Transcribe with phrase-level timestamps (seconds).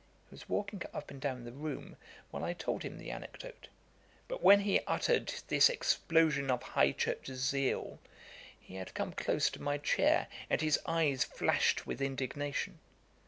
[0.31, 1.95] He was walking up and down the room
[2.31, 3.67] while I told him the anecdote;
[4.27, 7.99] but when he uttered this explosion of high church zeal,
[8.59, 12.79] he had come close to my chair, and his eyes flashed with indignation.